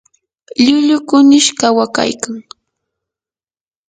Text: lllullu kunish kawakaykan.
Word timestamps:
lllullu 0.63 0.97
kunish 1.09 1.49
kawakaykan. 1.59 2.37